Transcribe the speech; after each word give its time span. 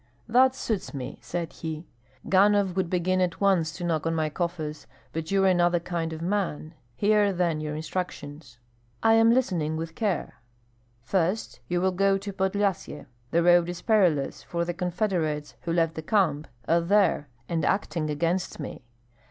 "That 0.27 0.55
suits 0.55 0.95
me," 0.95 1.19
said 1.21 1.53
he; 1.53 1.85
"Ganhoff 2.27 2.75
would 2.75 2.89
begin 2.89 3.21
at 3.21 3.39
once 3.39 3.71
to 3.73 3.83
knock 3.83 4.07
on 4.07 4.15
my 4.15 4.31
coffers, 4.31 4.87
but 5.13 5.29
you 5.29 5.43
are 5.43 5.47
another 5.47 5.79
kind 5.79 6.11
of 6.11 6.23
man. 6.23 6.73
Hear, 6.95 7.31
then, 7.31 7.61
your 7.61 7.75
instructions." 7.75 8.57
"I 9.03 9.13
am 9.13 9.31
listening 9.31 9.77
with 9.77 9.93
care." 9.93 10.41
"First, 11.03 11.59
you 11.67 11.79
will 11.81 11.91
go 11.91 12.17
to 12.17 12.33
Podlyasye. 12.33 13.05
The 13.29 13.43
road 13.43 13.69
is 13.69 13.83
perilous; 13.83 14.41
for 14.41 14.65
the 14.65 14.73
confederates, 14.73 15.53
who 15.61 15.71
left 15.73 15.93
the 15.93 16.01
camp, 16.01 16.47
are 16.67 16.81
there 16.81 17.27
and 17.47 17.63
acting 17.63 18.09
against 18.09 18.59
me. 18.59 18.81